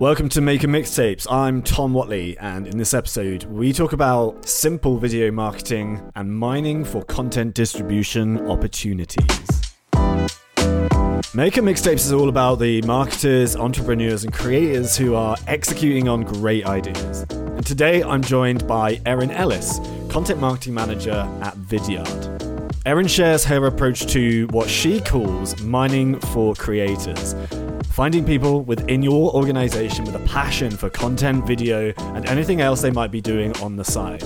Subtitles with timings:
[0.00, 1.30] Welcome to Maker Mixtapes.
[1.30, 6.86] I'm Tom Whatley, and in this episode, we talk about simple video marketing and mining
[6.86, 9.28] for content distribution opportunities.
[11.34, 16.64] Maker Mixtapes is all about the marketers, entrepreneurs, and creators who are executing on great
[16.64, 17.26] ideas.
[17.28, 22.39] And today, I'm joined by Erin Ellis, Content Marketing Manager at Vidyard.
[22.86, 27.34] Erin shares her approach to what she calls mining for creators
[27.90, 32.90] Finding people within your organization with a passion for content, video, and anything else they
[32.90, 34.22] might be doing on the side.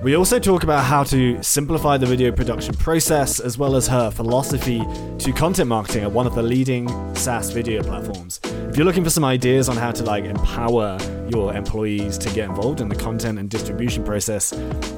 [0.00, 4.12] We also talk about how to simplify the video production process, as well as her
[4.12, 4.80] philosophy
[5.18, 8.38] to content marketing at one of the leading SaaS video platforms.
[8.44, 10.98] If you're looking for some ideas on how to like empower
[11.28, 14.52] your employees to get involved in the content and distribution process,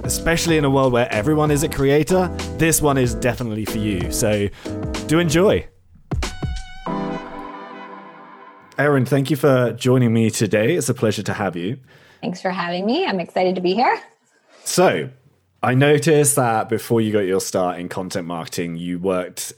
[0.05, 4.13] especially in a world where everyone is a creator, this one is definitely for you.
[4.13, 4.49] So
[5.07, 5.67] do enjoy.
[8.77, 10.77] Erin, thank you for joining me today.
[10.77, 11.79] It's a pleasure to have you.
[12.21, 13.07] Thanks for having me.
[13.07, 13.99] I'm excited to be here.
[14.65, 15.11] So,
[15.63, 19.52] I noticed that before you got your start in content marketing, you worked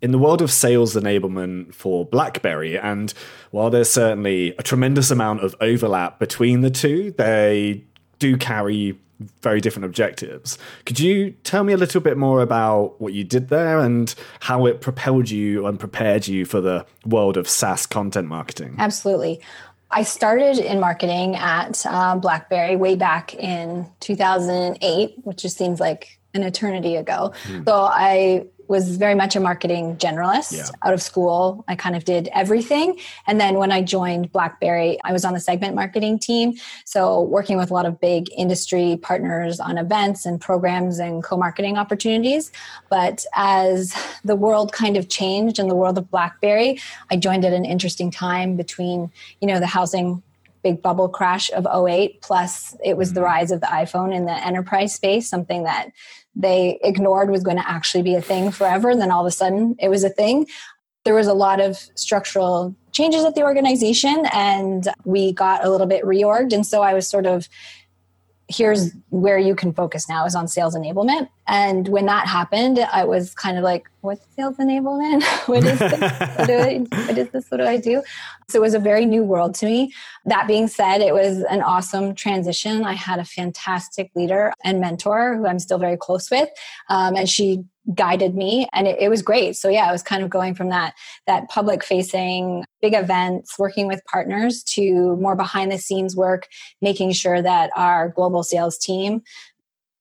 [0.00, 2.78] in the world of sales enablement for BlackBerry.
[2.78, 3.12] And
[3.50, 7.84] while there's certainly a tremendous amount of overlap between the two, they
[8.18, 8.98] do carry
[9.42, 10.58] very different objectives.
[10.86, 14.66] Could you tell me a little bit more about what you did there and how
[14.66, 18.76] it propelled you and prepared you for the world of SaaS content marketing?
[18.78, 19.40] Absolutely.
[19.90, 26.18] I started in marketing at uh, BlackBerry way back in 2008, which just seems like
[26.34, 27.32] an eternity ago.
[27.44, 27.64] Mm.
[27.64, 30.68] So I was very much a marketing generalist yeah.
[30.82, 31.64] out of school.
[31.68, 32.98] I kind of did everything.
[33.26, 36.54] And then when I joined BlackBerry, I was on the segment marketing team.
[36.84, 41.78] So working with a lot of big industry partners on events and programs and co-marketing
[41.78, 42.52] opportunities.
[42.90, 46.80] But as the world kind of changed in the world of BlackBerry,
[47.10, 50.22] I joined at an interesting time between, you know, the housing
[50.62, 53.26] big bubble crash of 08 plus it was the mm-hmm.
[53.26, 55.92] rise of the iphone in the enterprise space something that
[56.38, 58.88] they ignored was going to actually be a thing forever.
[58.88, 60.46] And then all of a sudden it was a thing.
[61.04, 65.86] There was a lot of structural changes at the organization and we got a little
[65.86, 66.52] bit reorged.
[66.52, 67.48] And so I was sort of
[68.48, 71.28] here's where you can focus now is on sales enablement.
[71.48, 75.22] And when that happened, I was kind of like, what's sales enablement?
[75.48, 76.00] what is this?
[76.00, 77.50] what, do I, what is this?
[77.50, 78.02] What do I do?
[78.48, 79.92] So it was a very new world to me.
[80.26, 82.84] That being said, it was an awesome transition.
[82.84, 86.50] I had a fantastic leader and mentor who I'm still very close with.
[86.90, 90.22] Um, and she guided me and it, it, was great so yeah I was kind
[90.22, 90.92] of going from that
[91.26, 96.48] that public facing big events working with partners to more behind the scenes work
[96.82, 99.22] making sure that our global sales team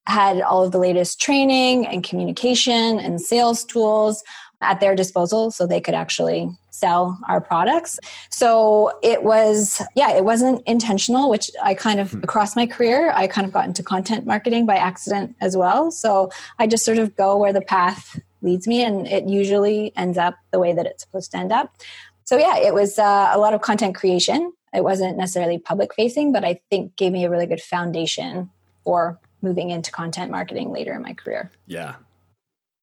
[0.07, 4.23] had all of the latest training and communication and sales tools
[4.61, 7.99] at their disposal so they could actually sell our products.
[8.29, 12.23] So it was, yeah, it wasn't intentional, which I kind of, hmm.
[12.23, 15.91] across my career, I kind of got into content marketing by accident as well.
[15.91, 20.17] So I just sort of go where the path leads me, and it usually ends
[20.17, 21.75] up the way that it's supposed to end up.
[22.23, 24.53] So yeah, it was uh, a lot of content creation.
[24.73, 28.49] It wasn't necessarily public facing, but I think gave me a really good foundation
[28.83, 31.51] for moving into content marketing later in my career.
[31.65, 31.95] Yeah,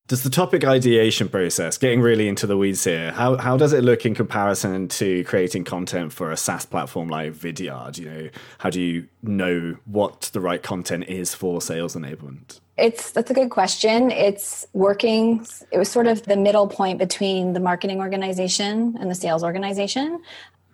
[0.07, 3.83] does the topic ideation process, getting really into the weeds here, how, how does it
[3.83, 7.97] look in comparison to creating content for a SaaS platform like Vidyard?
[7.97, 8.29] You know,
[8.59, 12.61] how do you know what the right content is for sales enablement?
[12.77, 14.11] It's that's a good question.
[14.11, 15.47] It's working.
[15.71, 20.21] It was sort of the middle point between the marketing organization and the sales organization.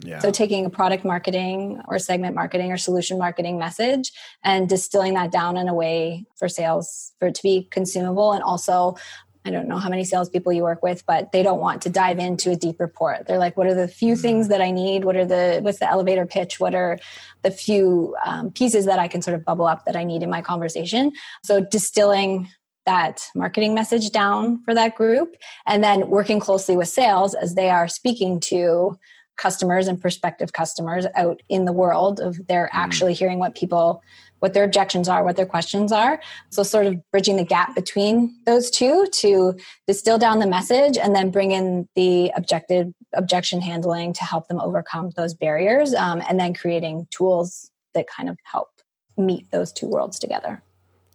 [0.03, 0.19] Yeah.
[0.21, 4.13] So taking a product marketing or segment marketing or solution marketing message
[4.43, 8.43] and distilling that down in a way for sales for it to be consumable and
[8.43, 8.97] also
[9.45, 12.19] I don't know how many salespeople you work with, but they don't want to dive
[12.19, 13.27] into a deep report.
[13.27, 14.23] They're like, what are the few mm-hmm.
[14.23, 15.05] things that I need?
[15.05, 16.61] What are the what's the elevator pitch?
[16.61, 16.99] What are
[17.43, 20.29] the few um, pieces that I can sort of bubble up that I need in
[20.29, 21.13] my conversation?
[21.43, 22.49] So distilling
[22.85, 27.71] that marketing message down for that group, and then working closely with sales as they
[27.71, 28.99] are speaking to
[29.41, 32.79] customers and prospective customers out in the world of they're mm.
[32.79, 34.03] actually hearing what people
[34.41, 36.21] what their objections are what their questions are.
[36.51, 39.55] So sort of bridging the gap between those two to
[39.87, 44.61] distill down the message and then bring in the objective objection handling to help them
[44.61, 48.69] overcome those barriers um, and then creating tools that kind of help
[49.17, 50.63] meet those two worlds together.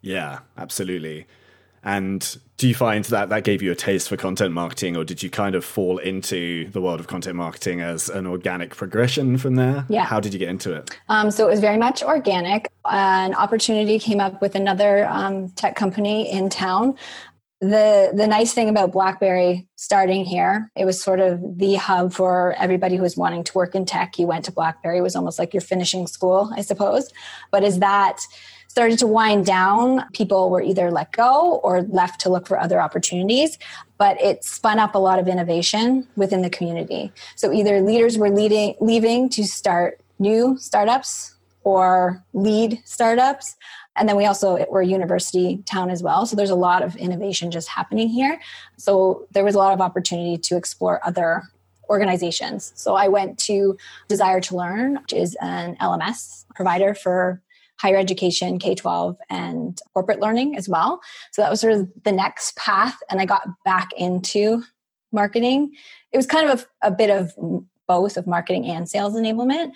[0.01, 1.27] Yeah absolutely
[1.85, 5.21] and do you find that that gave you a taste for content marketing, or did
[5.21, 9.55] you kind of fall into the world of content marketing as an organic progression from
[9.55, 9.85] there?
[9.87, 10.03] Yeah.
[10.05, 10.97] How did you get into it?
[11.09, 12.71] Um, so it was very much organic.
[12.85, 16.95] An opportunity came up with another um, tech company in town
[17.61, 22.53] the the nice thing about blackberry starting here it was sort of the hub for
[22.57, 25.39] everybody who was wanting to work in tech you went to blackberry it was almost
[25.39, 27.11] like you're finishing school i suppose
[27.51, 28.19] but is that
[28.75, 32.81] started to wind down people were either let go or left to look for other
[32.81, 33.57] opportunities
[33.97, 38.29] but it spun up a lot of innovation within the community so either leaders were
[38.29, 43.55] leading leaving to start new startups or lead startups
[43.95, 46.25] and then we also we're a university town as well.
[46.25, 48.41] So there's a lot of innovation just happening here.
[48.75, 51.43] So there was a lot of opportunity to explore other
[51.89, 52.73] organizations.
[52.75, 53.77] So I went to
[54.09, 57.41] Desire to Learn, which is an LMS provider for
[57.77, 61.01] higher education, K 12, and corporate learning as well.
[61.31, 62.97] So that was sort of the next path.
[63.09, 64.63] And I got back into
[65.11, 65.71] marketing.
[66.11, 67.33] It was kind of a, a bit of
[67.87, 69.71] both of marketing and sales enablement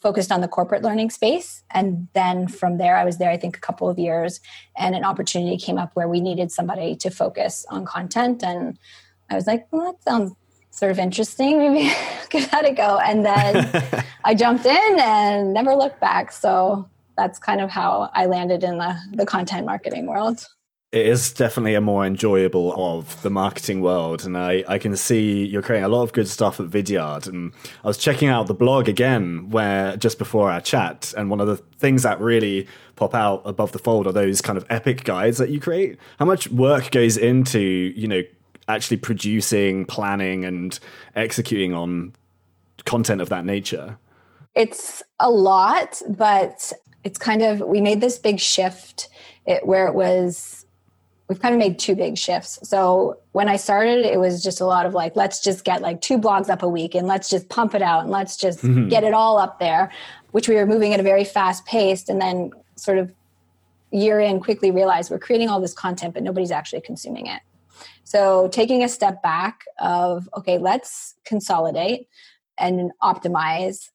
[0.00, 1.62] focused on the corporate learning space.
[1.72, 4.40] And then from there, I was there, I think, a couple of years,
[4.76, 8.42] and an opportunity came up where we needed somebody to focus on content.
[8.42, 8.78] And
[9.28, 10.32] I was like, well, that sounds
[10.70, 11.58] sort of interesting.
[11.72, 11.92] Maybe
[12.30, 12.98] give that a go.
[12.98, 16.32] And then I jumped in and never looked back.
[16.32, 20.46] So that's kind of how I landed in the, the content marketing world.
[20.92, 25.46] It is definitely a more enjoyable of the marketing world and I, I can see
[25.46, 27.52] you're creating a lot of good stuff at vidyard and
[27.84, 31.46] i was checking out the blog again where just before our chat and one of
[31.46, 32.66] the things that really
[33.00, 35.98] pop out above the fold are those kind of epic guides that you create.
[36.18, 38.22] How much work goes into you know
[38.68, 40.78] actually producing planning and
[41.16, 42.12] executing on
[42.84, 43.98] content of that nature?
[44.54, 46.72] It's a lot but
[47.04, 49.08] it's kind of we made this big shift
[49.46, 50.60] it, where it was
[51.30, 52.58] we've kind of made two big shifts.
[52.68, 56.00] So when I started, it was just a lot of like, let's just get like
[56.00, 58.88] two blogs up a week and let's just pump it out and let's just mm-hmm.
[58.88, 59.92] get it all up there,
[60.32, 62.08] which we were moving at a very fast pace.
[62.08, 63.14] And then sort of
[63.92, 67.40] year in quickly realized we're creating all this content, but nobody's actually consuming it.
[68.02, 72.08] So taking a step back of, okay, let's consolidate
[72.58, 73.90] and optimize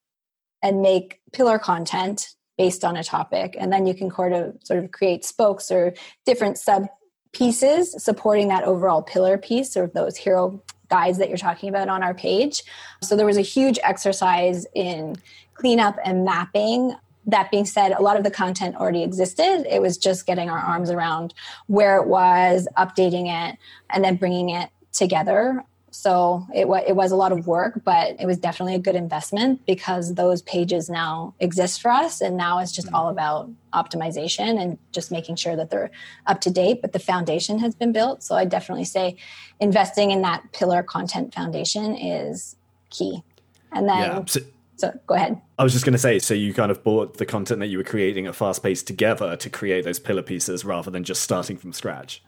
[0.64, 4.84] and make pillar content based on a topic and then you can sort of sort
[4.84, 5.94] of create spokes or
[6.26, 6.88] different sub
[7.34, 12.02] pieces supporting that overall pillar piece or those hero guides that you're talking about on
[12.02, 12.64] our page.
[13.02, 15.18] So there was a huge exercise in
[15.54, 16.96] cleanup and mapping.
[17.26, 19.66] That being said, a lot of the content already existed.
[19.70, 21.34] It was just getting our arms around
[21.68, 23.58] where it was, updating it,
[23.90, 28.20] and then bringing it together so it, w- it was a lot of work, but
[28.20, 32.20] it was definitely a good investment because those pages now exist for us.
[32.20, 32.96] And now it's just mm-hmm.
[32.98, 35.90] all about optimization and just making sure that they're
[36.28, 36.82] up to date.
[36.82, 38.24] But the foundation has been built.
[38.24, 39.16] So I definitely say
[39.62, 42.58] investing in that pillar content foundation is
[42.90, 43.24] key.
[43.72, 43.98] And then.
[43.98, 44.24] Yeah.
[44.28, 44.42] So-
[44.78, 45.40] so go ahead.
[45.58, 47.78] I was just going to say, so you kind of bought the content that you
[47.78, 51.56] were creating at fast pace together to create those pillar pieces rather than just starting
[51.56, 52.22] from scratch.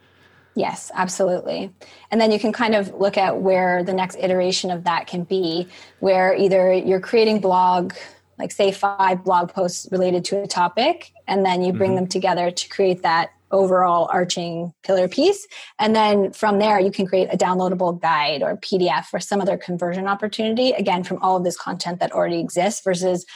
[0.58, 1.72] Yes, absolutely.
[2.10, 5.24] And then you can kind of look at where the next iteration of that can
[5.24, 5.68] be,
[6.00, 7.94] where either you're creating blog,
[8.40, 11.98] like say five blog posts related to a topic, and then you bring mm-hmm.
[11.98, 15.46] them together to create that overall arching pillar piece.
[15.78, 19.58] And then from there, you can create a downloadable guide or PDF or some other
[19.58, 23.28] conversion opportunity, again, from all of this content that already exists versus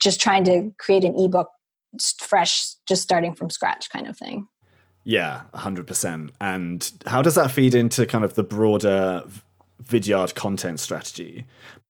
[0.00, 1.50] just trying to create an ebook
[2.18, 4.48] fresh, just starting from scratch kind of thing.
[5.08, 6.32] Yeah, 100%.
[6.38, 9.24] And how does that feed into kind of the broader
[9.82, 11.46] Vidyard content strategy?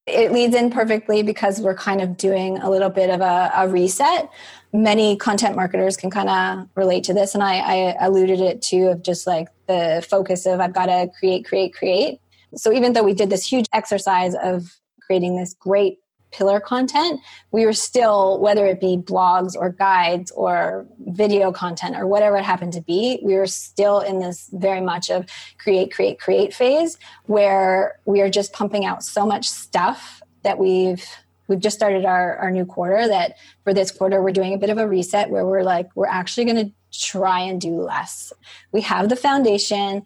[0.07, 3.69] It leads in perfectly because we're kind of doing a little bit of a, a
[3.69, 4.31] reset.
[4.73, 8.91] Many content marketers can kind of relate to this, and I, I alluded it to
[8.91, 12.21] of just like the focus of I've got to create, create, create.
[12.55, 15.99] So even though we did this huge exercise of creating this great
[16.31, 17.21] pillar content,
[17.51, 22.45] we were still, whether it be blogs or guides or video content or whatever it
[22.45, 25.27] happened to be, we were still in this very much of
[25.59, 31.05] create, create, create phase where we are just pumping out so much stuff that we've
[31.49, 34.69] we've just started our, our new quarter that for this quarter we're doing a bit
[34.69, 38.33] of a reset where we're like we're actually going to try and do less.
[38.73, 40.05] We have the foundation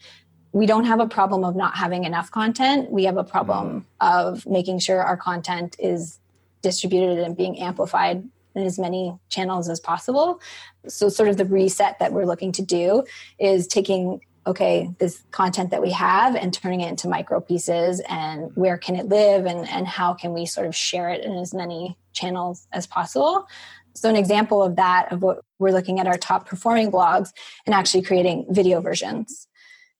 [0.52, 2.90] we don't have a problem of not having enough content.
[2.90, 3.84] We have a problem mm.
[4.00, 6.18] of making sure our content is
[6.60, 8.22] distributed and being amplified
[8.54, 10.40] in as many channels as possible.
[10.86, 13.04] So, sort of the reset that we're looking to do
[13.38, 18.50] is taking okay this content that we have and turning it into micro pieces and
[18.56, 21.54] where can it live and, and how can we sort of share it in as
[21.54, 23.46] many channels as possible
[23.94, 27.30] so an example of that of what we're looking at our top performing blogs
[27.66, 29.46] and actually creating video versions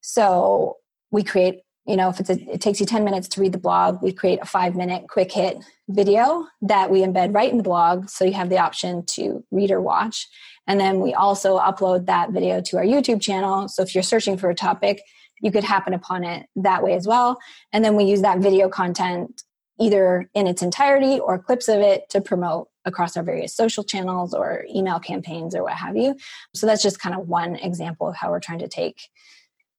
[0.02, 0.76] so
[1.10, 3.58] we create you know if it's a, it takes you 10 minutes to read the
[3.58, 5.56] blog we create a five minute quick hit
[5.88, 8.08] video that we embed right in the blog.
[8.08, 10.28] So you have the option to read or watch.
[10.66, 13.68] And then we also upload that video to our youtube channel.
[13.68, 15.02] So if you're searching for a topic
[15.42, 17.38] you could happen upon it that way as well.
[17.72, 19.42] And then we use that video content
[19.78, 24.32] either in its entirety or clips of it to promote across our various social channels
[24.32, 26.16] or email campaigns or what have you.
[26.54, 29.08] So that's just kind of one example of how we're trying to take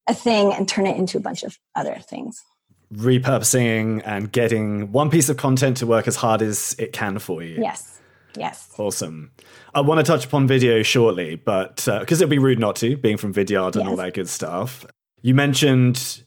[0.06, 2.42] a thing and turn it into a bunch of other things.
[2.92, 7.42] Repurposing and getting one piece of content to work as hard as it can for
[7.42, 7.60] you.
[7.60, 8.00] Yes.
[8.36, 8.72] Yes.
[8.78, 9.30] Awesome.
[9.74, 12.96] I want to touch upon video shortly, but because uh, it'd be rude not to,
[12.96, 13.88] being from Vidyard and yes.
[13.88, 14.86] all that good stuff.
[15.22, 16.22] You mentioned,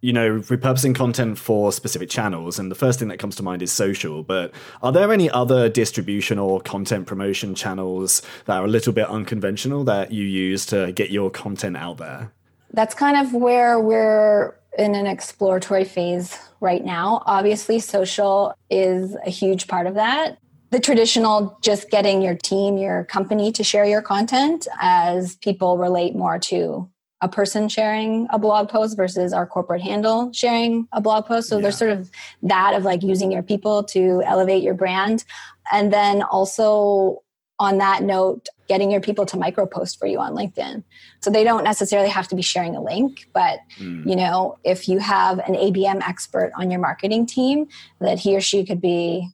[0.00, 3.62] you know, repurposing content for specific channels, and the first thing that comes to mind
[3.62, 4.22] is social.
[4.22, 9.08] But are there any other distribution or content promotion channels that are a little bit
[9.08, 12.32] unconventional that you use to get your content out there?
[12.72, 17.22] That's kind of where we're in an exploratory phase right now.
[17.26, 20.38] Obviously, social is a huge part of that.
[20.70, 26.14] The traditional, just getting your team, your company to share your content as people relate
[26.14, 26.88] more to
[27.20, 31.48] a person sharing a blog post versus our corporate handle sharing a blog post.
[31.48, 31.62] So yeah.
[31.62, 32.10] there's sort of
[32.42, 35.24] that of like using your people to elevate your brand.
[35.72, 37.22] And then also
[37.58, 40.82] on that note, getting your people to micro post for you on LinkedIn.
[41.20, 44.08] So they don't necessarily have to be sharing a link, but mm.
[44.08, 47.66] you know, if you have an ABM expert on your marketing team,
[48.00, 49.28] that he or she could be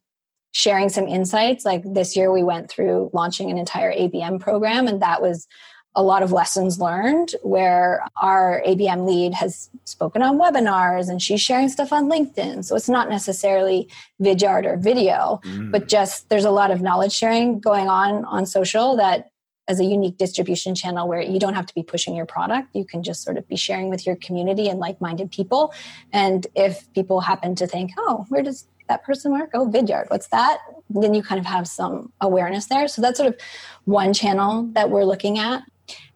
[0.53, 1.65] sharing some insights.
[1.65, 5.47] Like this year, we went through launching an entire ABM program, and that was
[5.95, 11.41] a lot of lessons learned where our ABM lead has spoken on webinars and she's
[11.41, 12.65] sharing stuff on LinkedIn.
[12.65, 13.89] So it's not necessarily
[14.23, 15.73] vidyard or video, mm.
[15.73, 19.31] but just there's a lot of knowledge sharing going on on social that
[19.69, 22.69] as a unique distribution channel where you don't have to be pushing your product.
[22.75, 25.75] You can just sort of be sharing with your community and like minded people.
[26.13, 29.51] And if people happen to think, oh, where does that person work?
[29.53, 30.59] Oh, Vidyard, what's that?
[30.89, 32.89] Then you kind of have some awareness there.
[32.89, 33.39] So that's sort of
[33.85, 35.63] one channel that we're looking at.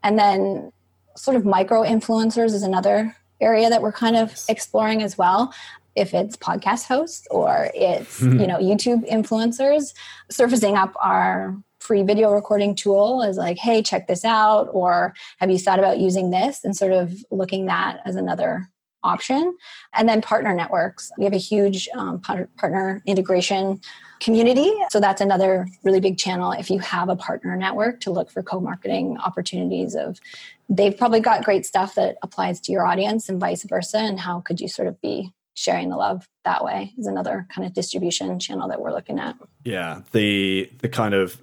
[0.02, 0.72] And then
[1.16, 5.52] sort of micro influencers is another area that we're kind of exploring as well.
[5.94, 8.40] If it's podcast hosts or it's mm-hmm.
[8.40, 9.92] you know youtube influencers
[10.30, 15.50] surfacing up our free video recording tool is like hey check this out or have
[15.50, 16.64] you thought about using this?
[16.64, 18.71] and sort of looking that as another
[19.04, 19.56] option
[19.94, 23.80] and then partner networks we have a huge um, partner integration
[24.20, 24.72] community.
[24.90, 28.42] So that's another really big channel if you have a partner network to look for
[28.42, 30.20] co-marketing opportunities of
[30.68, 34.40] they've probably got great stuff that applies to your audience and vice versa and how
[34.40, 38.38] could you sort of be sharing the love that way is another kind of distribution
[38.38, 39.36] channel that we're looking at.
[39.64, 41.40] Yeah, the the kind of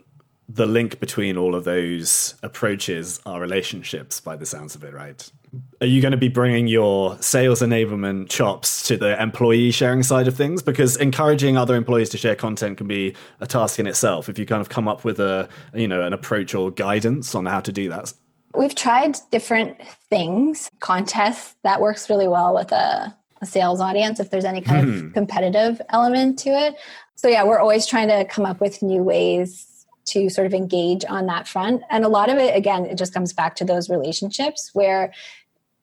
[0.52, 5.32] the link between all of those approaches are relationships by the sounds of it, right?
[5.80, 10.28] Are you going to be bringing your sales enablement chops to the employee sharing side
[10.28, 10.64] of things?
[10.64, 14.28] Because encouraging other employees to share content can be a task in itself.
[14.28, 17.46] If you kind of come up with a, you know, an approach or guidance on
[17.46, 18.12] how to do that.
[18.56, 19.78] We've tried different
[20.10, 24.84] things, contests that works really well with a, a sales audience if there's any kind
[24.84, 25.08] hmm.
[25.08, 26.76] of competitive element to it.
[27.16, 29.69] So yeah, we're always trying to come up with new ways
[30.10, 31.82] to sort of engage on that front.
[31.90, 35.12] And a lot of it, again, it just comes back to those relationships where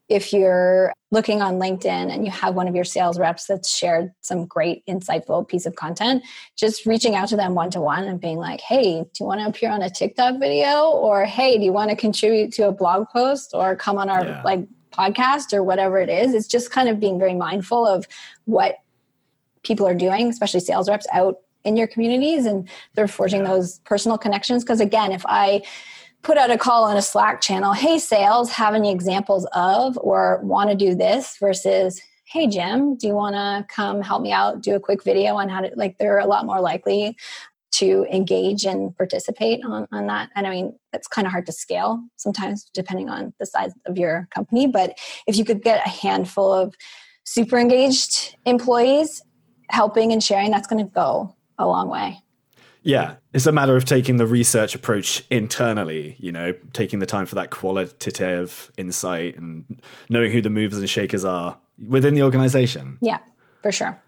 [0.09, 4.13] if you're looking on LinkedIn and you have one of your sales reps that's shared
[4.21, 6.23] some great, insightful piece of content,
[6.57, 9.41] just reaching out to them one to one and being like, hey, do you want
[9.41, 10.91] to appear on a TikTok video?
[10.91, 14.25] Or hey, do you want to contribute to a blog post or come on our
[14.25, 14.43] yeah.
[14.45, 14.61] like
[14.93, 16.35] podcast or whatever it is?
[16.35, 18.07] It's just kind of being very mindful of
[18.45, 18.77] what
[19.65, 24.17] people are doing, especially sales reps out in your communities and they're forging those personal
[24.17, 24.65] connections.
[24.65, 25.63] Because again, if I
[26.23, 30.41] put out a call on a Slack channel, hey, sales, have any examples of or
[30.43, 34.63] want to do this versus, hey, Jim, do you want to come help me out,
[34.63, 37.17] do a quick video on how to, like, they're a lot more likely
[37.73, 40.31] to engage and participate on, on that.
[40.35, 43.99] And I mean, it's kind of hard to scale sometimes depending on the size of
[43.99, 44.67] your company.
[44.67, 46.75] But if you could get a handful of
[47.25, 49.23] super engaged employees
[49.69, 52.23] helping and sharing, that's going to go a long way.
[52.83, 57.27] Yeah, it's a matter of taking the research approach internally, you know, taking the time
[57.27, 61.59] for that qualitative insight and knowing who the movers and shakers are
[61.89, 62.99] within the organization.
[63.01, 63.19] Yeah,
[63.63, 64.01] for sure.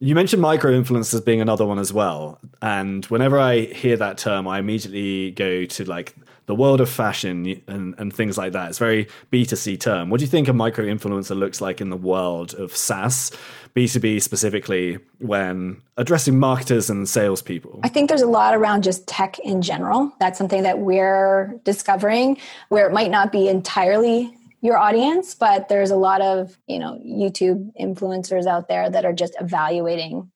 [0.00, 2.40] You mentioned micro influencers being another one as well.
[2.60, 6.16] And whenever I hear that term, I immediately go to like
[6.46, 8.68] the world of fashion and, and things like that.
[8.68, 10.10] It's very B2C term.
[10.10, 13.30] What do you think a micro influencer looks like in the world of SaaS,
[13.74, 17.80] B2B specifically, when addressing marketers and salespeople?
[17.82, 20.12] I think there's a lot around just tech in general.
[20.20, 25.90] That's something that we're discovering where it might not be entirely your audience, but there's
[25.90, 30.30] a lot of, you know, YouTube influencers out there that are just evaluating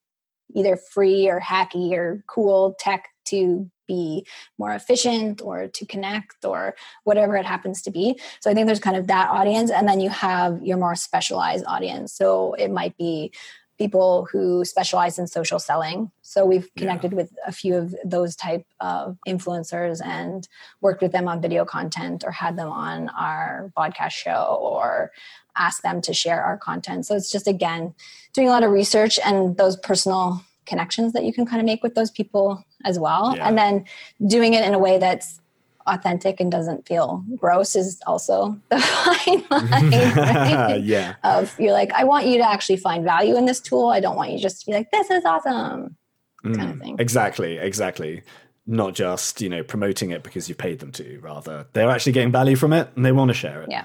[0.55, 4.25] either free or hacky or cool tech to be
[4.57, 8.05] more efficient or to connect or whatever it happens to be.
[8.39, 9.71] So I think there's kind of that audience.
[9.71, 12.13] And then you have your more specialized audience.
[12.13, 13.33] So it might be
[13.79, 16.11] people who specialize in social selling.
[16.21, 17.15] So we've connected yeah.
[17.15, 20.47] with a few of those type of influencers and
[20.81, 25.11] worked with them on video content or had them on our podcast show or
[25.55, 27.05] asked them to share our content.
[27.05, 27.93] So it's just again
[28.33, 31.81] doing a lot of research and those personal connections that you can kind of make
[31.81, 33.35] with those people as well.
[33.35, 33.47] Yeah.
[33.47, 33.85] And then
[34.27, 35.39] doing it in a way that's
[35.87, 39.91] authentic and doesn't feel gross is also the fine line.
[40.15, 40.77] Right?
[40.83, 41.15] yeah.
[41.23, 43.87] Of you're like, I want you to actually find value in this tool.
[43.87, 45.95] I don't want you just to be like, this is awesome.
[46.43, 46.95] Mm, kind of mm, thing.
[46.99, 48.23] Exactly, exactly.
[48.65, 52.31] Not just, you know, promoting it because you paid them to, rather they're actually getting
[52.31, 53.71] value from it and they want to share it.
[53.71, 53.83] Yeah.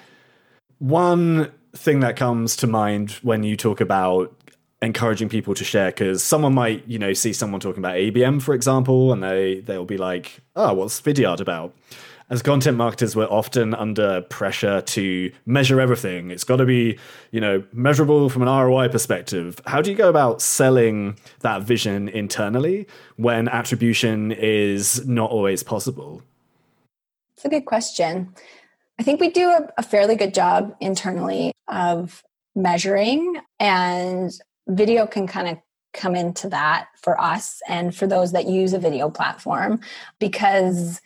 [0.79, 4.37] One thing that comes to mind when you talk about
[4.85, 8.55] encouraging people to share because someone might you know see someone talking about abm for
[8.55, 11.75] example and they they'll be like oh what's vidyard about?
[12.31, 16.31] As content marketers we're often under pressure to measure everything.
[16.31, 16.99] It's got to be
[17.33, 19.61] you know measurable from an roi perspective.
[19.67, 22.87] How do you go about selling that vision internally
[23.17, 26.23] when attribution is not always possible?
[27.37, 28.35] It's a good question.
[28.99, 32.23] I think we do a, a fairly good job internally of
[32.55, 34.33] measuring and
[34.69, 35.59] video can kind of
[35.93, 39.81] come into that for us and for those that use a video platform
[40.19, 41.01] because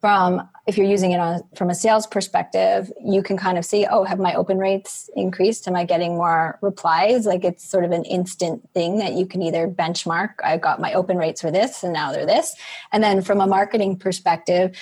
[0.00, 3.86] from if you're using it on from a sales perspective you can kind of see
[3.90, 5.68] oh have my open rates increased?
[5.68, 7.26] Am i getting more replies?
[7.26, 10.94] Like it's sort of an instant thing that you can either benchmark i got my
[10.94, 12.54] open rates for this and now they're this.
[12.92, 14.74] And then from a marketing perspective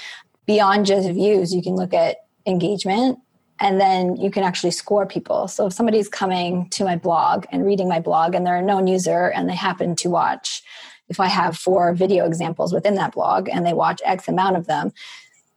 [0.47, 3.19] beyond just views you can look at engagement
[3.61, 5.49] and then you can actually score people.
[5.49, 8.87] So if somebody's coming to my blog and reading my blog and they're a known
[8.87, 10.63] user and they happen to watch,
[11.09, 14.67] if I have four video examples within that blog and they watch X amount of
[14.67, 14.93] them,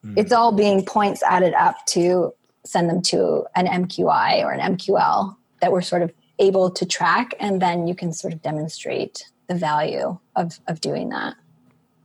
[0.06, 0.14] mm.
[0.18, 2.34] it's all being points added up to
[2.66, 7.36] send them to an MQI or an MQL that we're sort of able to track.
[7.40, 11.36] And then you can sort of demonstrate the value of, of doing that.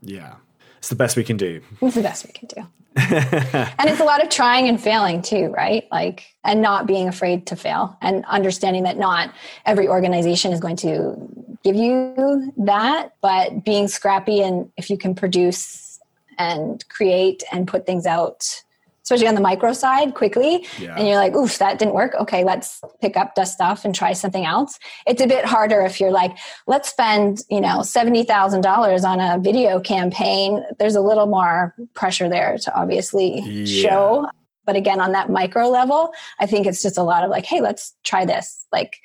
[0.02, 0.34] Yeah.
[0.78, 1.62] It's the best we can do.
[1.80, 2.66] It's the best we can do.
[3.10, 5.86] and it's a lot of trying and failing too, right?
[5.92, 9.34] Like, and not being afraid to fail and understanding that not
[9.66, 11.14] every organization is going to
[11.62, 16.00] give you that, but being scrappy and if you can produce
[16.38, 18.62] and create and put things out
[19.06, 20.66] especially on the micro side quickly.
[20.80, 20.96] Yeah.
[20.96, 22.14] and you're like oof that didn't work.
[22.16, 24.80] Okay let's pick up dust off and try something else.
[25.06, 29.78] It's a bit harder if you're like let's spend you know $70000 on a video
[29.78, 30.64] campaign.
[30.80, 33.88] There's a little more pressure there to obviously yeah.
[33.88, 34.28] show.
[34.64, 37.60] But again on that micro level i think it's just a lot of like hey
[37.60, 38.66] let's try this.
[38.72, 38.96] Like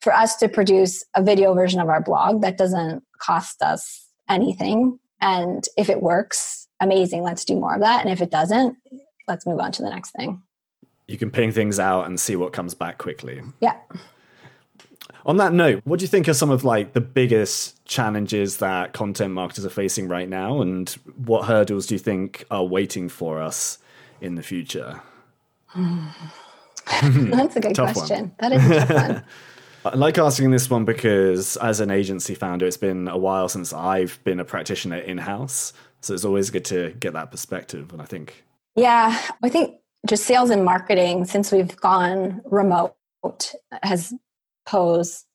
[0.00, 4.98] for us to produce a video version of our blog that doesn't cost us anything.
[5.20, 8.04] And if it works amazing let's do more of that.
[8.04, 8.76] And if it doesn't
[9.28, 10.42] let's move on to the next thing.
[11.06, 13.42] You can ping things out and see what comes back quickly.
[13.60, 13.76] Yeah.
[15.26, 18.92] On that note, what do you think are some of like the biggest challenges that
[18.92, 23.40] content marketers are facing right now and what hurdles do you think are waiting for
[23.40, 23.78] us
[24.20, 25.00] in the future?
[25.74, 28.20] That's a good question.
[28.20, 28.34] One.
[28.38, 29.24] That is a tough one.
[29.86, 33.72] I like asking this one because as an agency founder, it's been a while since
[33.72, 35.74] I've been a practitioner in house.
[36.00, 37.92] So it's always good to get that perspective.
[37.92, 38.44] And I think
[38.76, 42.94] yeah, I think just sales and marketing, since we've gone remote,
[43.82, 44.12] has
[44.66, 45.26] posed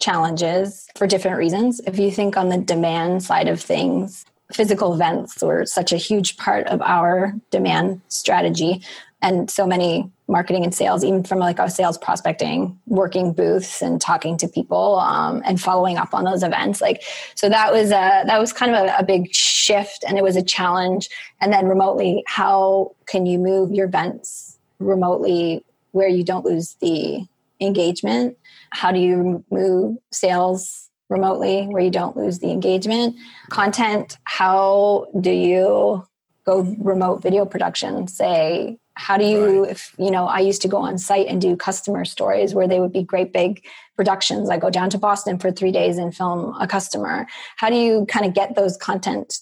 [0.00, 1.80] challenges for different reasons.
[1.86, 6.36] If you think on the demand side of things, physical events were such a huge
[6.36, 8.82] part of our demand strategy
[9.22, 14.00] and so many marketing and sales even from like our sales prospecting working booths and
[14.00, 16.80] talking to people um, and following up on those events.
[16.80, 17.02] Like
[17.34, 20.36] so that was a that was kind of a, a big shift and it was
[20.36, 21.08] a challenge.
[21.40, 27.24] And then remotely how can you move your events remotely where you don't lose the
[27.60, 28.36] engagement?
[28.70, 33.14] How do you move sales remotely where you don't lose the engagement?
[33.50, 36.04] Content how do you
[36.44, 39.70] go remote video production say how do you right.
[39.70, 42.80] if you know i used to go on site and do customer stories where they
[42.80, 43.62] would be great big
[43.96, 44.50] productions.
[44.50, 47.26] I go down to boston for three days and film a customer.
[47.56, 49.38] How do you kind of get those content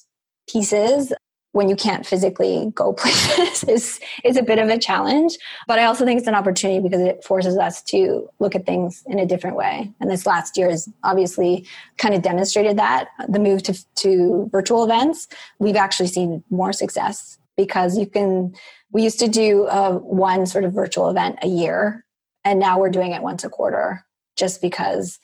[0.48, 1.12] pieces
[1.52, 3.64] when you can't physically go places?
[3.64, 5.36] Is is a bit of a challenge
[5.66, 9.02] but i also think it's an opportunity because it forces us to look at things
[9.06, 9.92] in a different way.
[10.00, 11.66] And this last year has obviously
[11.98, 13.08] kind of demonstrated that.
[13.28, 18.54] The move to, to virtual events we've actually seen more success because you can
[18.94, 22.06] we used to do uh, one sort of virtual event a year
[22.44, 25.18] and now we're doing it once a quarter just because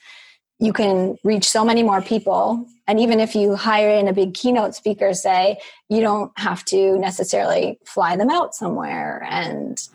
[0.59, 4.35] you can reach so many more people and even if you hire in a big
[4.35, 5.57] keynote speaker say
[5.89, 9.87] you don't have to necessarily fly them out somewhere and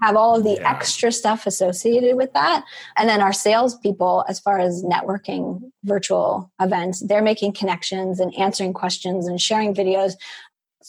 [0.00, 0.70] have all of the yeah.
[0.70, 2.64] extra stuff associated with that.
[2.96, 8.72] And then our salespeople, as far as networking virtual events, they're making connections and answering
[8.72, 10.14] questions and sharing videos.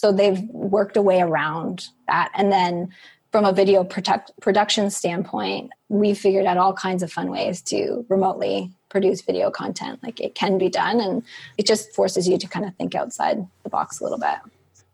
[0.02, 2.32] So they've worked a way around that.
[2.34, 2.90] And then
[3.32, 8.04] from a video product, production standpoint, we figured out all kinds of fun ways to
[8.10, 10.00] remotely produce video content.
[10.02, 11.22] Like it can be done, and
[11.60, 14.40] it just forces you to kind of think outside the box a little bit.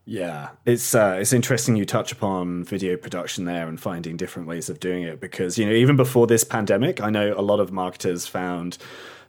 [0.03, 4.69] Yeah, it's uh, it's interesting you touch upon video production there and finding different ways
[4.69, 7.71] of doing it because you know even before this pandemic, I know a lot of
[7.71, 8.77] marketers found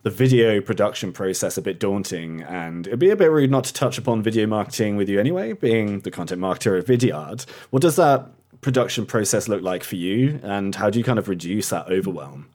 [0.02, 3.72] the video production process a bit daunting, and it'd be a bit rude not to
[3.72, 7.48] touch upon video marketing with you anyway, being the content marketer at Vidyard.
[7.70, 8.26] What does that
[8.60, 12.48] production process look like for you, and how do you kind of reduce that overwhelm?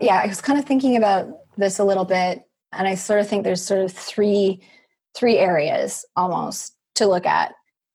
[0.00, 3.28] Yeah, I was kind of thinking about this a little bit, and I sort of
[3.28, 4.60] think there's sort of three
[5.14, 7.54] three areas almost to look at.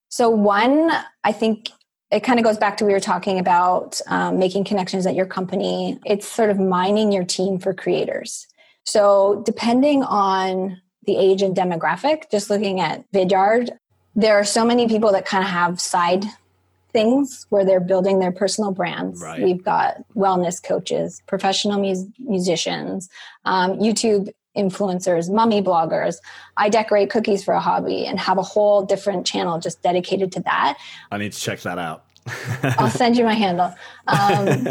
[0.09, 0.91] So, one,
[1.23, 1.69] I think
[2.11, 5.25] it kind of goes back to we were talking about um, making connections at your
[5.25, 5.99] company.
[6.05, 8.45] It's sort of mining your team for creators.
[8.85, 13.69] So, depending on the age and demographic, just looking at Vidyard,
[14.15, 16.25] there are so many people that kind of have side
[16.91, 19.21] things where they're building their personal brands.
[19.21, 19.41] Right.
[19.41, 21.79] We've got wellness coaches, professional
[22.19, 23.09] musicians,
[23.45, 26.17] um, YouTube influencers, mummy bloggers.
[26.57, 30.41] I decorate cookies for a hobby and have a whole different channel just dedicated to
[30.41, 30.77] that.
[31.11, 32.05] I need to check that out.
[32.77, 33.73] I'll send you my handle.
[34.05, 34.67] Um,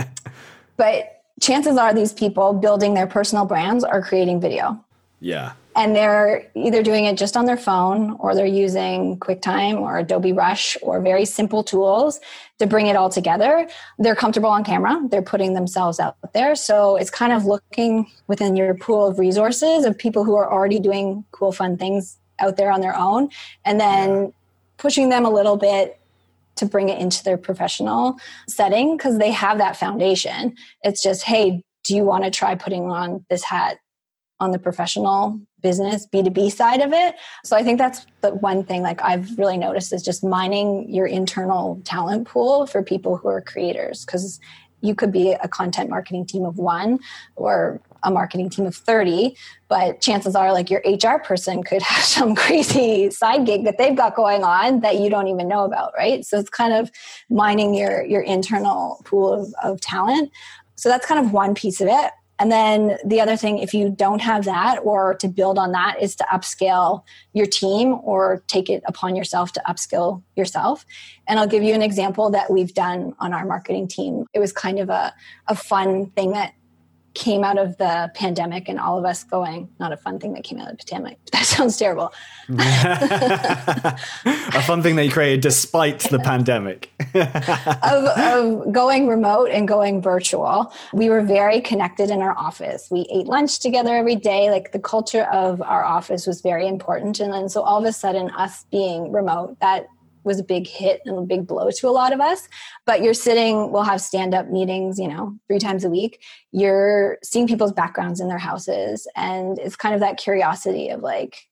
[0.77, 4.83] but chances are these people building their personal brands are creating video.
[5.21, 9.99] Yeah and they're either doing it just on their phone or they're using QuickTime or
[9.99, 12.21] Adobe Rush or very simple tools
[12.59, 13.69] to bring it all together.
[13.99, 16.55] They're comfortable on camera, they're putting themselves out there.
[16.55, 20.79] So it's kind of looking within your pool of resources of people who are already
[20.79, 23.31] doing cool, fun things out there on their own
[23.65, 24.33] and then
[24.77, 25.99] pushing them a little bit
[26.63, 28.17] to bring it into their professional
[28.49, 30.55] setting because they have that foundation.
[30.83, 33.79] It's just, hey, do you want to try putting on this hat
[34.39, 38.83] on the professional business b2b side of it so i think that's the one thing
[38.83, 43.41] like i've really noticed is just mining your internal talent pool for people who are
[43.41, 44.41] creators because
[44.81, 46.99] you could be a content marketing team of one
[47.37, 49.37] or a marketing team of 30
[49.69, 53.97] but chances are like your hr person could have some crazy side gig that they've
[53.97, 56.91] got going on that you don't even know about right so it's kind of
[57.31, 60.31] mining your your internal pool of, of talent
[60.75, 62.11] so that's kind of one piece of it
[62.43, 66.03] and then the other thing, if you don't have that or to build on that,
[66.03, 70.85] is to upscale your team or take it upon yourself to upskill yourself.
[71.29, 74.27] And I'll give you an example that we've done on our marketing team.
[74.35, 75.15] It was kind of a,
[75.47, 76.55] a fun thing that
[77.15, 80.45] came out of the pandemic and all of us going, not a fun thing that
[80.45, 81.19] came out of the pandemic.
[81.33, 82.13] That sounds terrible.
[82.49, 83.99] a
[84.63, 86.93] fun thing that you created despite the pandemic.
[87.15, 90.73] of, of going remote and going virtual.
[90.93, 92.89] We were very connected in our office.
[92.91, 94.51] We ate lunch together every day.
[94.51, 97.19] Like the culture of our office was very important.
[97.19, 99.89] And then so all of a sudden, us being remote, that
[100.25, 102.49] was a big hit and a big blow to a lot of us.
[102.87, 106.23] But you're sitting, we'll have stand up meetings, you know, three times a week.
[106.51, 109.07] You're seeing people's backgrounds in their houses.
[109.17, 111.49] And it's kind of that curiosity of like,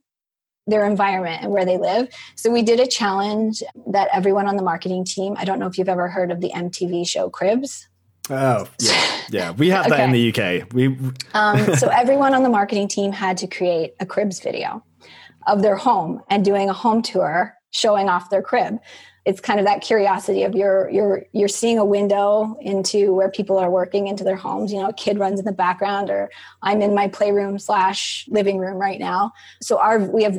[0.67, 2.09] their environment and where they live.
[2.37, 5.77] So we did a challenge that everyone on the marketing team, I don't know if
[5.77, 7.89] you've ever heard of the MTV show Cribs.
[8.31, 9.21] Oh, yeah.
[9.31, 9.51] Yeah.
[9.53, 10.73] We have that in the UK.
[10.73, 10.97] We
[11.35, 14.85] um, so everyone on the marketing team had to create a Cribs video
[15.47, 18.79] of their home and doing a home tour showing off their crib.
[19.25, 23.59] It's kind of that curiosity of you're you're you're seeing a window into where people
[23.59, 24.73] are working into their homes.
[24.73, 26.31] You know a kid runs in the background or
[26.63, 29.33] i'm in my playroom slash living room right now.
[29.61, 30.39] So our we have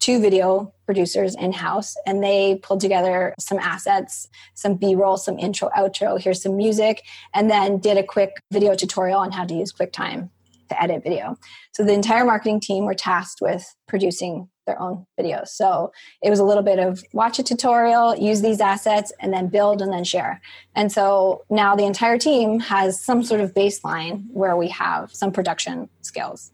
[0.00, 5.70] two video producers in house and they pulled together some assets some b-roll some intro
[5.74, 9.72] outro here's some music and then did a quick video tutorial on how to use
[9.72, 10.28] quicktime
[10.68, 11.36] to edit video.
[11.72, 15.48] So the entire marketing team were tasked with producing their own videos.
[15.48, 19.48] So it was a little bit of watch a tutorial, use these assets, and then
[19.48, 20.40] build and then share.
[20.74, 25.32] And so now the entire team has some sort of baseline where we have some
[25.32, 26.52] production skills.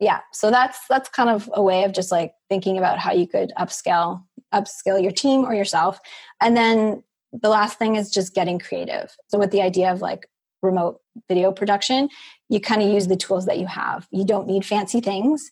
[0.00, 3.26] Yeah, so that's that's kind of a way of just like thinking about how you
[3.26, 4.22] could upscale
[4.54, 6.00] upscale your team or yourself.
[6.40, 9.14] And then the last thing is just getting creative.
[9.28, 10.26] So with the idea of like
[10.62, 12.08] remote video production,
[12.48, 14.06] you kind of use the tools that you have.
[14.10, 15.50] You don't need fancy things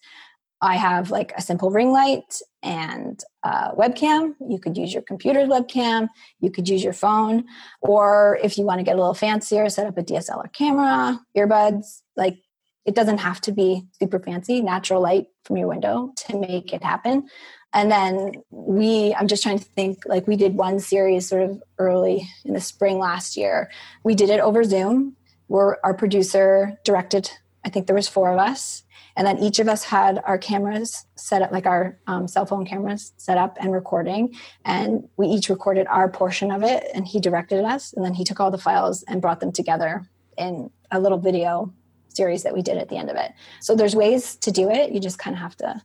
[0.63, 4.35] I have like a simple ring light and a webcam.
[4.49, 6.09] You could use your computer's webcam.
[6.41, 7.45] You could use your phone.
[7.83, 12.01] Or if you want to get a little fancier, set up a DSLR camera, earbuds.
[12.17, 12.39] Like
[12.87, 16.83] it doesn't have to be super fancy, natural light from your window to make it
[16.83, 17.29] happen.
[17.75, 21.63] And then we, I'm just trying to think, like we did one series sort of
[21.79, 23.71] early in the spring last year.
[24.05, 25.17] We did it over Zoom.
[25.49, 27.31] Where our producer directed,
[27.65, 28.83] I think there was four of us
[29.17, 32.67] and then each of us had our cameras set up like our um, cell phone
[32.67, 34.35] cameras set up and recording.
[34.65, 37.95] And we each recorded our portion of it and he directed us.
[37.95, 41.73] And then he took all the files and brought them together in a little video
[42.09, 43.33] series that we did at the end of it.
[43.61, 44.93] So there's ways to do it.
[44.93, 45.83] You just kind of have to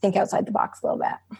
[0.00, 1.38] think outside the box a little bit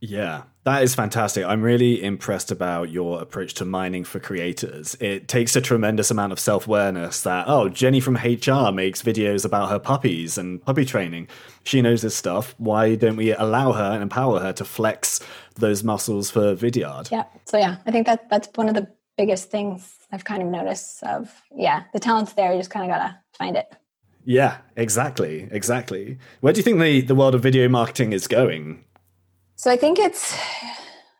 [0.00, 1.44] yeah, that is fantastic.
[1.44, 4.96] I'm really impressed about your approach to mining for creators.
[4.98, 9.44] It takes a tremendous amount of self awareness that, oh, Jenny from HR makes videos
[9.44, 11.28] about her puppies and puppy training.
[11.64, 12.54] She knows this stuff.
[12.56, 15.20] Why don't we allow her and empower her to flex
[15.56, 17.10] those muscles for Vidyard?
[17.10, 17.24] Yeah.
[17.44, 21.02] So, yeah, I think that that's one of the biggest things I've kind of noticed
[21.02, 22.52] of, yeah, the talent's there.
[22.52, 23.66] You just kind of got to find it.
[24.24, 25.48] Yeah, exactly.
[25.50, 26.18] Exactly.
[26.40, 28.84] Where do you think the, the world of video marketing is going?
[29.60, 30.34] So I think it's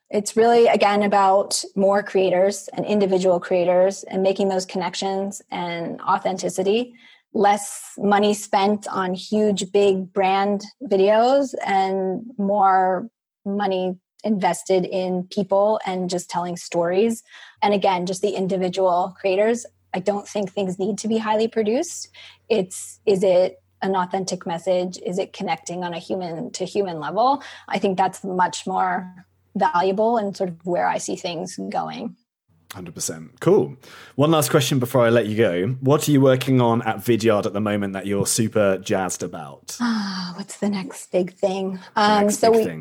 [0.09, 6.94] it's really again about more creators and individual creators and making those connections and authenticity
[7.35, 13.11] less money spent on huge big brand videos and more
[13.44, 17.22] money invested in people and just telling stories.
[17.61, 22.09] And again just the individual creators i don't think things need to be highly produced.
[22.48, 24.99] It's is it an authentic message?
[25.05, 27.43] Is it connecting on a human to human level?
[27.69, 32.16] I think that's much more valuable and sort of where I see things going.
[32.71, 33.41] 100%.
[33.41, 33.77] Cool.
[34.15, 35.69] One last question before I let you go.
[35.81, 39.77] What are you working on at Vidyard at the moment that you're super jazzed about?
[39.93, 41.79] Ah, what's the next big thing?
[41.97, 42.79] Um, so we,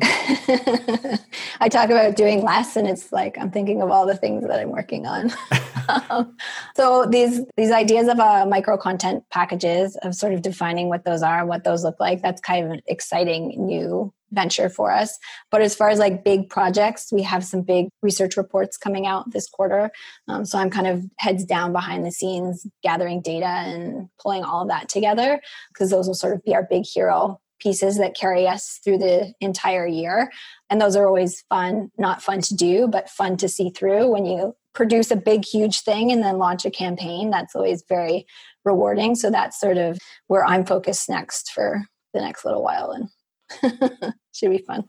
[1.60, 4.60] I talk about doing less, and it's like I'm thinking of all the things that
[4.60, 5.32] I'm working on.
[5.88, 6.36] um,
[6.76, 11.22] so these these ideas of uh, micro content packages of sort of defining what those
[11.22, 12.22] are, what those look like.
[12.22, 15.18] That's kind of an exciting new venture for us.
[15.50, 19.30] But as far as like big projects, we have some big research reports coming out
[19.32, 19.90] this quarter.
[20.28, 24.62] Um, so I'm kind of heads down behind the scenes, gathering data and pulling all
[24.62, 25.40] of that together
[25.72, 29.32] because those will sort of be our big hero pieces that carry us through the
[29.40, 30.30] entire year.
[30.70, 34.24] And those are always fun, not fun to do, but fun to see through when
[34.24, 37.30] you produce a big, huge thing and then launch a campaign.
[37.30, 38.26] That's always very
[38.64, 39.14] rewarding.
[39.14, 41.82] So that's sort of where I'm focused next for
[42.14, 42.92] the next little while.
[42.92, 44.84] And should be fun.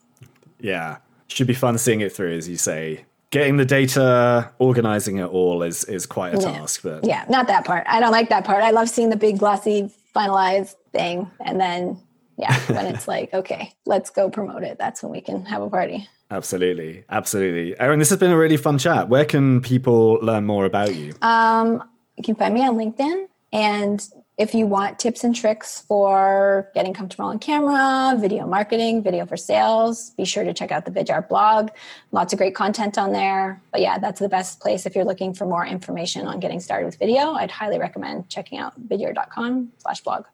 [0.60, 3.06] Yeah, should be fun seeing it through, as you say.
[3.32, 6.60] Getting the data, organizing it all is is quite a yeah.
[6.60, 6.82] task.
[6.84, 7.86] But yeah, not that part.
[7.88, 8.63] I don't like that part.
[8.63, 11.99] I love seeing the big glossy finalized thing, and then
[12.38, 14.77] yeah, when it's like, okay, let's go promote it.
[14.77, 16.08] That's when we can have a party.
[16.30, 17.77] Absolutely, absolutely.
[17.80, 19.10] Erin, this has been a really fun chat.
[19.10, 21.13] Where can people learn more about you?
[21.21, 21.84] Um,
[22.17, 24.06] you can find me on LinkedIn, and
[24.38, 29.38] if you want tips and tricks for getting comfortable on camera, video marketing, video for
[29.38, 31.70] sales, be sure to check out the Vidyard blog.
[32.12, 33.62] Lots of great content on there.
[33.72, 36.86] But yeah, that's the best place if you're looking for more information on getting started
[36.86, 37.34] with video.
[37.34, 40.26] I'd highly recommend checking out vidyard.com slash blog.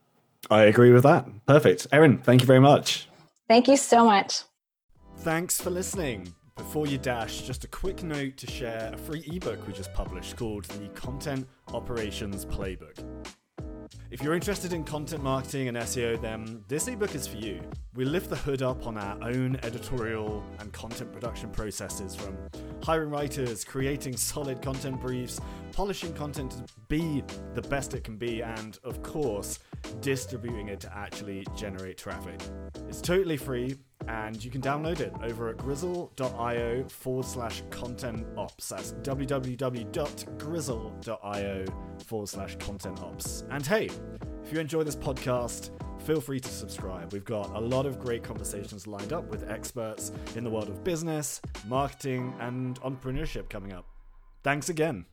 [0.50, 1.26] I agree with that.
[1.46, 1.88] Perfect.
[1.92, 3.10] Erin, thank you very much.
[3.50, 4.44] Thank you so much.
[5.18, 6.34] Thanks for listening.
[6.56, 10.38] Before you dash, just a quick note to share a free ebook we just published
[10.38, 13.04] called the Content Operations Playbook.
[14.10, 17.62] If you're interested in content marketing and SEO, then this ebook is for you.
[17.94, 22.38] We lift the hood up on our own editorial and content production processes from
[22.82, 25.42] hiring writers, creating solid content briefs,
[25.74, 27.22] polishing content to be
[27.54, 29.60] the best it can be, and of course,
[30.00, 32.40] distributing it to actually generate traffic.
[32.88, 33.76] It's totally free
[34.08, 38.70] and you can download it over at grizzle.io forward slash content ops.
[38.70, 41.66] That's www.grizzle.io
[42.06, 43.44] forward slash content ops.
[43.50, 43.90] And hey,
[44.44, 47.12] if you enjoy this podcast, feel free to subscribe.
[47.12, 50.84] We've got a lot of great conversations lined up with experts in the world of
[50.84, 53.86] business, marketing, and entrepreneurship coming up.
[54.44, 55.06] Thanks again.